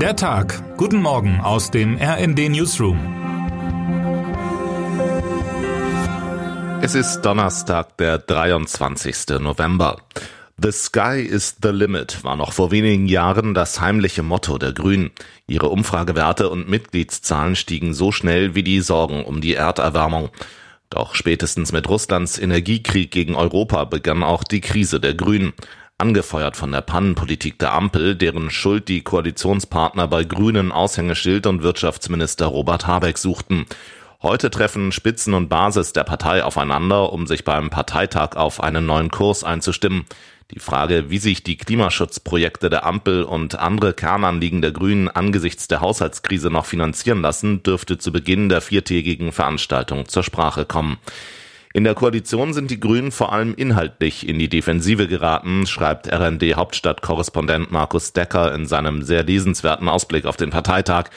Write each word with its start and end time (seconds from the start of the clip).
Der 0.00 0.14
Tag. 0.14 0.76
Guten 0.76 1.00
Morgen 1.00 1.40
aus 1.40 1.70
dem 1.70 1.96
RND 1.96 2.50
Newsroom. 2.50 2.98
Es 6.82 6.94
ist 6.94 7.22
Donnerstag, 7.22 7.96
der 7.96 8.18
23. 8.18 9.40
November. 9.40 9.96
The 10.58 10.70
Sky 10.70 11.22
is 11.22 11.56
the 11.62 11.70
Limit 11.70 12.22
war 12.24 12.36
noch 12.36 12.52
vor 12.52 12.70
wenigen 12.70 13.06
Jahren 13.06 13.54
das 13.54 13.80
heimliche 13.80 14.22
Motto 14.22 14.58
der 14.58 14.74
Grünen. 14.74 15.12
Ihre 15.46 15.70
Umfragewerte 15.70 16.50
und 16.50 16.68
Mitgliedszahlen 16.68 17.56
stiegen 17.56 17.94
so 17.94 18.12
schnell 18.12 18.54
wie 18.54 18.62
die 18.62 18.82
Sorgen 18.82 19.24
um 19.24 19.40
die 19.40 19.54
Erderwärmung. 19.54 20.28
Doch 20.90 21.14
spätestens 21.14 21.72
mit 21.72 21.88
Russlands 21.88 22.38
Energiekrieg 22.38 23.10
gegen 23.10 23.34
Europa 23.34 23.84
begann 23.84 24.22
auch 24.22 24.44
die 24.44 24.60
Krise 24.60 25.00
der 25.00 25.14
Grünen. 25.14 25.54
Angefeuert 25.98 26.58
von 26.58 26.72
der 26.72 26.82
Pannenpolitik 26.82 27.58
der 27.58 27.72
Ampel, 27.72 28.16
deren 28.16 28.50
Schuld 28.50 28.88
die 28.88 29.00
Koalitionspartner 29.00 30.06
bei 30.06 30.24
Grünen 30.24 30.70
Aushängeschild 30.70 31.46
und 31.46 31.62
Wirtschaftsminister 31.62 32.44
Robert 32.44 32.86
Habeck 32.86 33.16
suchten. 33.16 33.64
Heute 34.20 34.50
treffen 34.50 34.92
Spitzen 34.92 35.32
und 35.32 35.48
Basis 35.48 35.94
der 35.94 36.04
Partei 36.04 36.44
aufeinander, 36.44 37.14
um 37.14 37.26
sich 37.26 37.44
beim 37.44 37.70
Parteitag 37.70 38.36
auf 38.36 38.62
einen 38.62 38.84
neuen 38.84 39.10
Kurs 39.10 39.42
einzustimmen. 39.42 40.04
Die 40.50 40.58
Frage, 40.58 41.08
wie 41.08 41.16
sich 41.16 41.42
die 41.42 41.56
Klimaschutzprojekte 41.56 42.68
der 42.68 42.84
Ampel 42.84 43.22
und 43.22 43.58
andere 43.58 43.94
Kernanliegen 43.94 44.60
der 44.60 44.72
Grünen 44.72 45.08
angesichts 45.08 45.66
der 45.66 45.80
Haushaltskrise 45.80 46.50
noch 46.50 46.66
finanzieren 46.66 47.22
lassen, 47.22 47.62
dürfte 47.62 47.96
zu 47.96 48.12
Beginn 48.12 48.50
der 48.50 48.60
viertägigen 48.60 49.32
Veranstaltung 49.32 50.06
zur 50.06 50.22
Sprache 50.22 50.66
kommen. 50.66 50.98
In 51.76 51.84
der 51.84 51.94
Koalition 51.94 52.54
sind 52.54 52.70
die 52.70 52.80
Grünen 52.80 53.12
vor 53.12 53.34
allem 53.34 53.54
inhaltlich 53.54 54.26
in 54.26 54.38
die 54.38 54.48
Defensive 54.48 55.08
geraten, 55.08 55.66
schreibt 55.66 56.10
RND 56.10 56.56
Hauptstadtkorrespondent 56.56 57.70
Markus 57.70 58.14
Decker 58.14 58.54
in 58.54 58.64
seinem 58.64 59.02
sehr 59.02 59.24
lesenswerten 59.24 59.86
Ausblick 59.86 60.24
auf 60.24 60.38
den 60.38 60.48
Parteitag. 60.48 61.10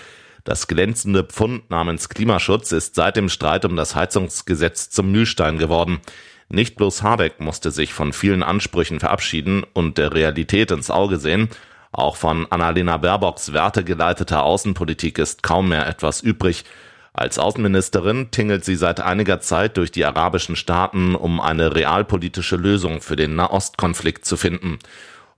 Das 0.44 0.68
glänzende 0.68 1.24
Pfund 1.24 1.70
namens 1.70 2.10
Klimaschutz 2.10 2.74
ist 2.74 2.96
seit 2.96 3.16
dem 3.16 3.30
Streit 3.30 3.64
um 3.64 3.78
das 3.78 3.96
Heizungsgesetz 3.96 4.90
zum 4.90 5.14
Mühlstein 5.14 5.60
geworden. 5.60 6.02
Nicht 6.50 6.76
bloß 6.76 7.04
Habeck 7.04 7.40
musste 7.40 7.72
sich 7.72 7.94
von 7.94 8.12
vielen 8.12 8.44
Ansprüchen 8.44 9.00
verabschieden 9.00 9.64
und 9.72 9.98
der 9.98 10.14
Realität 10.14 10.72
ins 10.72 10.92
Auge 10.92 11.20
sehen, 11.20 11.48
auch 11.94 12.18
von 12.18 12.46
Annalena 12.52 12.98
Baerbocks 12.98 13.54
wertegeleiteter 13.54 14.44
Außenpolitik 14.44 15.20
ist 15.20 15.42
kaum 15.42 15.70
mehr 15.70 15.88
etwas 15.88 16.20
übrig. 16.20 16.66
Als 17.14 17.40
Außenministerin 17.40 18.32
tingelt 18.32 18.64
sie 18.64 18.76
seit 18.76 19.00
einiger 19.00 19.42
Zeit 19.42 19.78
durch 19.78 19.92
die 19.92 20.06
arabischen 20.06 20.56
Staaten, 20.56 21.16
um 21.16 21.42
eine 21.42 21.76
realpolitische 21.76 22.56
Lösung 22.56 23.02
für 23.02 23.16
den 23.16 23.36
Nahostkonflikt 23.36 24.26
zu 24.26 24.38
finden. 24.38 24.80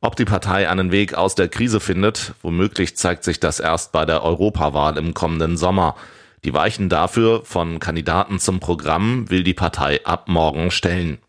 Ob 0.01 0.15
die 0.15 0.25
Partei 0.25 0.69
einen 0.69 0.91
Weg 0.91 1.13
aus 1.13 1.35
der 1.35 1.47
Krise 1.47 1.79
findet, 1.79 2.33
womöglich 2.41 2.97
zeigt 2.97 3.23
sich 3.23 3.39
das 3.39 3.59
erst 3.59 3.91
bei 3.91 4.05
der 4.05 4.23
Europawahl 4.23 4.97
im 4.97 5.13
kommenden 5.13 5.57
Sommer. 5.57 5.95
Die 6.43 6.53
Weichen 6.53 6.89
dafür 6.89 7.45
von 7.45 7.79
Kandidaten 7.79 8.39
zum 8.39 8.59
Programm 8.59 9.29
will 9.29 9.43
die 9.43 9.53
Partei 9.53 10.03
ab 10.03 10.27
morgen 10.27 10.71
stellen. 10.71 11.19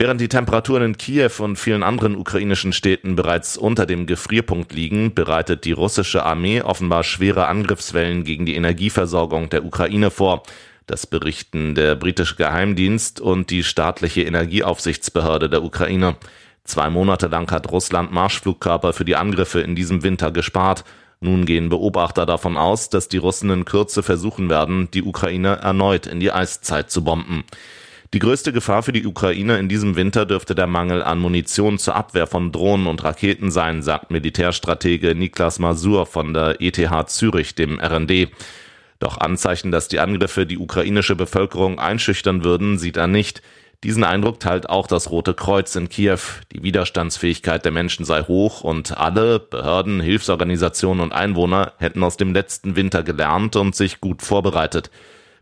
Während 0.00 0.18
die 0.18 0.30
Temperaturen 0.30 0.82
in 0.82 0.96
Kiew 0.96 1.30
und 1.40 1.56
vielen 1.56 1.82
anderen 1.82 2.16
ukrainischen 2.16 2.72
Städten 2.72 3.16
bereits 3.16 3.58
unter 3.58 3.84
dem 3.84 4.06
Gefrierpunkt 4.06 4.72
liegen, 4.72 5.12
bereitet 5.12 5.66
die 5.66 5.72
russische 5.72 6.24
Armee 6.24 6.62
offenbar 6.62 7.04
schwere 7.04 7.48
Angriffswellen 7.48 8.24
gegen 8.24 8.46
die 8.46 8.54
Energieversorgung 8.54 9.50
der 9.50 9.62
Ukraine 9.62 10.10
vor. 10.10 10.42
Das 10.86 11.06
berichten 11.06 11.74
der 11.74 11.96
britische 11.96 12.36
Geheimdienst 12.36 13.20
und 13.20 13.50
die 13.50 13.62
staatliche 13.62 14.22
Energieaufsichtsbehörde 14.22 15.50
der 15.50 15.62
Ukraine. 15.62 16.16
Zwei 16.64 16.88
Monate 16.88 17.26
lang 17.26 17.50
hat 17.50 17.70
Russland 17.70 18.10
Marschflugkörper 18.10 18.94
für 18.94 19.04
die 19.04 19.16
Angriffe 19.16 19.60
in 19.60 19.76
diesem 19.76 20.02
Winter 20.02 20.30
gespart. 20.30 20.82
Nun 21.20 21.44
gehen 21.44 21.68
Beobachter 21.68 22.24
davon 22.24 22.56
aus, 22.56 22.88
dass 22.88 23.08
die 23.08 23.18
Russen 23.18 23.50
in 23.50 23.66
Kürze 23.66 24.02
versuchen 24.02 24.48
werden, 24.48 24.90
die 24.94 25.02
Ukraine 25.02 25.56
erneut 25.56 26.06
in 26.06 26.20
die 26.20 26.32
Eiszeit 26.32 26.90
zu 26.90 27.04
bomben. 27.04 27.44
Die 28.12 28.18
größte 28.18 28.52
Gefahr 28.52 28.82
für 28.82 28.92
die 28.92 29.06
Ukraine 29.06 29.58
in 29.58 29.68
diesem 29.68 29.94
Winter 29.94 30.26
dürfte 30.26 30.56
der 30.56 30.66
Mangel 30.66 31.00
an 31.00 31.20
Munition 31.20 31.78
zur 31.78 31.94
Abwehr 31.94 32.26
von 32.26 32.50
Drohnen 32.50 32.88
und 32.88 33.04
Raketen 33.04 33.52
sein, 33.52 33.82
sagt 33.82 34.10
Militärstratege 34.10 35.14
Niklas 35.14 35.60
Masur 35.60 36.06
von 36.06 36.34
der 36.34 36.60
ETH 36.60 37.08
Zürich 37.08 37.54
dem 37.54 37.78
RND. 37.78 38.30
Doch 38.98 39.18
Anzeichen, 39.18 39.70
dass 39.70 39.86
die 39.86 40.00
Angriffe 40.00 40.44
die 40.44 40.58
ukrainische 40.58 41.14
Bevölkerung 41.14 41.78
einschüchtern 41.78 42.42
würden, 42.42 42.78
sieht 42.78 42.96
er 42.96 43.06
nicht. 43.06 43.42
Diesen 43.84 44.02
Eindruck 44.02 44.40
teilt 44.40 44.68
auch 44.68 44.88
das 44.88 45.10
Rote 45.12 45.32
Kreuz 45.32 45.76
in 45.76 45.88
Kiew. 45.88 46.18
Die 46.52 46.64
Widerstandsfähigkeit 46.64 47.64
der 47.64 47.72
Menschen 47.72 48.04
sei 48.04 48.22
hoch 48.22 48.62
und 48.62 48.98
alle 48.98 49.38
Behörden, 49.38 50.00
Hilfsorganisationen 50.00 51.00
und 51.00 51.12
Einwohner 51.12 51.74
hätten 51.78 52.02
aus 52.02 52.16
dem 52.16 52.34
letzten 52.34 52.74
Winter 52.74 53.04
gelernt 53.04 53.54
und 53.54 53.76
sich 53.76 54.00
gut 54.00 54.20
vorbereitet. 54.20 54.90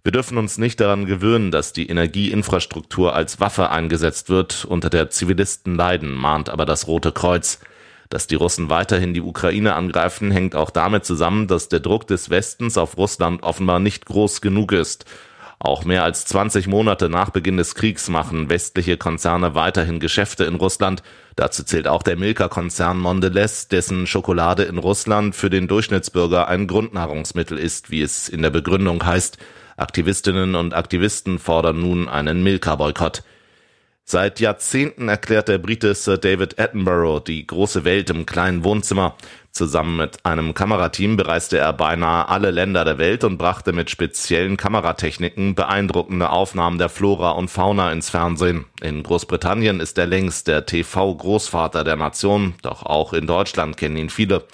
Wir 0.05 0.13
dürfen 0.13 0.39
uns 0.39 0.59
nicht 0.59 0.81
daran 0.81 1.07
gewöhnen, 1.07 1.51
dass 1.51 1.73
die 1.73 1.89
Energieinfrastruktur 1.89 3.15
als 3.15 3.41
Waffe 3.41 3.71
eingesetzt 3.71 4.31
wird, 4.31 4.65
unter 4.65 4.91
der 4.91 5.11
Zivilisten 5.11 5.75
leiden, 5.75 6.13
mahnt 6.13 6.49
aber 6.49 6.65
das 6.65 6.87
Rote 6.87 7.13
Kreuz. 7.13 7.59
Dass 8.09 8.27
die 8.27 8.37
Russen 8.37 8.71
weiterhin 8.71 9.13
die 9.13 9.21
Ukraine 9.21 9.75
angreifen, 9.75 10.31
hängt 10.31 10.57
auch 10.57 10.71
damit 10.71 11.05
zusammen, 11.05 11.47
dass 11.47 11.69
der 11.69 11.81
Druck 11.81 12.07
des 12.07 12.31
Westens 12.31 12.79
auf 12.79 12.97
Russland 12.97 13.43
offenbar 13.43 13.81
nicht 13.81 14.07
groß 14.07 14.41
genug 14.41 14.73
ist. 14.73 15.05
Auch 15.61 15.85
mehr 15.85 16.05
als 16.05 16.25
20 16.25 16.69
Monate 16.69 17.09
nach 17.09 17.31
Beginn 17.31 17.57
des 17.57 17.75
Kriegs 17.75 18.09
machen 18.09 18.49
westliche 18.49 18.97
Konzerne 18.97 19.57
weiterhin 19.57 19.99
Geschäfte 19.99 20.45
in 20.45 20.55
Russland. 20.55 21.03
Dazu 21.35 21.65
zählt 21.65 21.89
auch 21.89 22.05
der 22.05 22.17
Milka-Konzern 22.17 22.99
Mondelez, 22.99 23.67
dessen 23.67 24.07
Schokolade 24.07 24.63
in 24.63 24.79
Russland 24.79 25.35
für 25.35 25.51
den 25.51 25.67
Durchschnittsbürger 25.67 26.47
ein 26.47 26.69
Grundnahrungsmittel 26.69 27.59
ist, 27.59 27.91
wie 27.91 28.03
es 28.03 28.29
in 28.29 28.43
der 28.43 28.51
Begründung 28.51 29.05
heißt. 29.05 29.37
Aktivistinnen 29.79 30.55
und 30.55 30.75
Aktivisten 30.75 31.39
fordern 31.39 31.81
nun 31.81 32.09
einen 32.09 32.43
Milka-Boykott. 32.43 33.23
Seit 34.11 34.41
Jahrzehnten 34.41 35.11
erklärt 35.11 35.49
der 35.49 35.59
Brite 35.59 35.95
Sir 35.95 36.17
David 36.17 36.59
Attenborough 36.59 37.23
die 37.23 37.47
große 37.47 37.85
Welt 37.85 38.09
im 38.09 38.25
kleinen 38.25 38.65
Wohnzimmer. 38.65 39.17
Zusammen 39.53 39.99
mit 39.99 40.25
einem 40.25 40.55
Kamerateam 40.55 41.19
bereiste 41.19 41.59
er 41.59 41.75
beinahe 41.75 42.27
alle 42.27 42.51
Länder 42.51 42.87
der 42.87 42.97
Welt 42.97 43.23
und 43.23 43.37
brachte 43.37 43.75
mit 43.75 43.91
speziellen 43.91 44.57
Kameratechniken 44.57 45.55
beeindruckende 45.55 46.31
Aufnahmen 46.31 46.79
der 46.79 46.89
Flora 46.89 47.33
und 47.33 47.49
Fauna 47.49 47.93
ins 47.93 48.09
Fernsehen. 48.09 48.65
In 48.81 49.03
Großbritannien 49.03 49.79
ist 49.79 49.99
er 49.99 50.07
längst 50.07 50.49
der 50.49 50.65
TV-Großvater 50.65 51.85
der 51.85 51.97
Nation, 51.97 52.55
doch 52.63 52.85
auch 52.85 53.13
in 53.13 53.27
Deutschland 53.27 53.77
kennen 53.77 53.99
ihn 53.99 54.09
viele. 54.11 54.45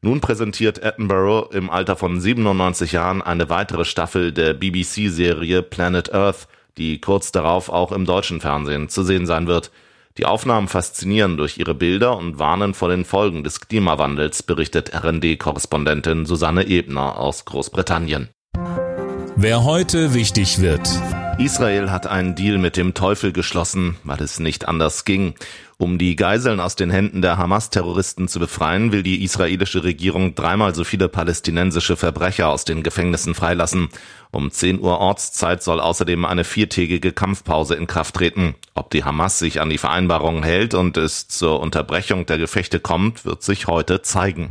Nun 0.00 0.20
präsentiert 0.20 0.84
Attenborough 0.84 1.52
im 1.52 1.70
Alter 1.70 1.96
von 1.96 2.20
97 2.20 2.92
Jahren 2.92 3.20
eine 3.20 3.50
weitere 3.50 3.84
Staffel 3.84 4.32
der 4.32 4.54
BBC-Serie 4.54 5.62
Planet 5.62 6.14
Earth, 6.14 6.46
die 6.76 7.00
kurz 7.00 7.32
darauf 7.32 7.68
auch 7.68 7.90
im 7.90 8.04
deutschen 8.04 8.40
Fernsehen 8.40 8.88
zu 8.88 9.02
sehen 9.02 9.26
sein 9.26 9.48
wird. 9.48 9.72
Die 10.16 10.24
Aufnahmen 10.24 10.68
faszinieren 10.68 11.36
durch 11.36 11.58
ihre 11.58 11.74
Bilder 11.74 12.16
und 12.16 12.38
warnen 12.38 12.74
vor 12.74 12.88
den 12.88 13.04
Folgen 13.04 13.42
des 13.42 13.60
Klimawandels, 13.60 14.42
berichtet 14.44 14.92
RND-Korrespondentin 14.94 16.26
Susanne 16.26 16.66
Ebner 16.66 17.18
aus 17.18 17.44
Großbritannien. 17.44 18.28
Wer 19.36 19.64
heute 19.64 20.14
wichtig 20.14 20.60
wird. 20.60 20.88
Israel 21.38 21.92
hat 21.92 22.08
einen 22.08 22.34
Deal 22.34 22.58
mit 22.58 22.76
dem 22.76 22.94
Teufel 22.94 23.32
geschlossen, 23.32 23.96
weil 24.02 24.20
es 24.20 24.40
nicht 24.40 24.66
anders 24.66 25.04
ging. 25.04 25.34
Um 25.76 25.96
die 25.96 26.16
Geiseln 26.16 26.58
aus 26.58 26.74
den 26.74 26.90
Händen 26.90 27.22
der 27.22 27.38
Hamas-Terroristen 27.38 28.26
zu 28.26 28.40
befreien, 28.40 28.90
will 28.90 29.04
die 29.04 29.22
israelische 29.22 29.84
Regierung 29.84 30.34
dreimal 30.34 30.74
so 30.74 30.82
viele 30.82 31.08
palästinensische 31.08 31.96
Verbrecher 31.96 32.48
aus 32.48 32.64
den 32.64 32.82
Gefängnissen 32.82 33.36
freilassen. 33.36 33.88
Um 34.32 34.50
10 34.50 34.80
Uhr 34.80 34.98
Ortszeit 34.98 35.62
soll 35.62 35.78
außerdem 35.78 36.24
eine 36.24 36.42
viertägige 36.42 37.12
Kampfpause 37.12 37.76
in 37.76 37.86
Kraft 37.86 38.16
treten. 38.16 38.56
Ob 38.74 38.90
die 38.90 39.04
Hamas 39.04 39.38
sich 39.38 39.60
an 39.60 39.70
die 39.70 39.78
Vereinbarung 39.78 40.42
hält 40.42 40.74
und 40.74 40.96
es 40.96 41.28
zur 41.28 41.60
Unterbrechung 41.60 42.26
der 42.26 42.38
Gefechte 42.38 42.80
kommt, 42.80 43.24
wird 43.24 43.44
sich 43.44 43.68
heute 43.68 44.02
zeigen. 44.02 44.50